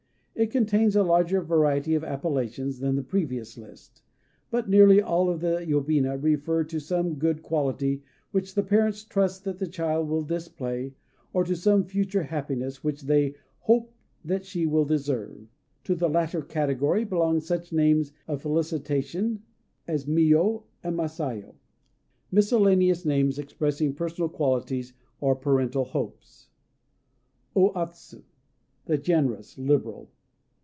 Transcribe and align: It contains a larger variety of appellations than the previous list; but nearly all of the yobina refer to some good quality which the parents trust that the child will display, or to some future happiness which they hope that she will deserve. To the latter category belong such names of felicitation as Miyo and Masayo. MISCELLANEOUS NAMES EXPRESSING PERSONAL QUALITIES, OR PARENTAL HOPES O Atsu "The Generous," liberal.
It 0.33 0.49
contains 0.49 0.95
a 0.95 1.03
larger 1.03 1.39
variety 1.43 1.93
of 1.93 2.03
appellations 2.03 2.79
than 2.79 2.95
the 2.95 3.03
previous 3.03 3.59
list; 3.59 4.01
but 4.49 4.67
nearly 4.67 4.99
all 4.99 5.29
of 5.29 5.39
the 5.39 5.63
yobina 5.69 6.17
refer 6.17 6.63
to 6.63 6.79
some 6.79 7.19
good 7.19 7.43
quality 7.43 8.01
which 8.31 8.55
the 8.55 8.63
parents 8.63 9.03
trust 9.03 9.43
that 9.43 9.59
the 9.59 9.67
child 9.67 10.07
will 10.09 10.23
display, 10.23 10.95
or 11.31 11.43
to 11.43 11.55
some 11.55 11.83
future 11.83 12.23
happiness 12.23 12.83
which 12.83 13.03
they 13.03 13.35
hope 13.59 13.93
that 14.25 14.43
she 14.43 14.65
will 14.65 14.83
deserve. 14.83 15.47
To 15.83 15.93
the 15.93 16.09
latter 16.09 16.41
category 16.41 17.03
belong 17.03 17.39
such 17.39 17.71
names 17.71 18.11
of 18.27 18.41
felicitation 18.41 19.43
as 19.87 20.05
Miyo 20.07 20.63
and 20.83 20.97
Masayo. 20.97 21.53
MISCELLANEOUS 22.31 23.05
NAMES 23.05 23.37
EXPRESSING 23.37 23.93
PERSONAL 23.93 24.29
QUALITIES, 24.29 24.93
OR 25.19 25.35
PARENTAL 25.35 25.83
HOPES 25.85 26.47
O 27.55 27.71
Atsu 27.79 28.23
"The 28.85 28.97
Generous," 28.97 29.59
liberal. 29.59 30.09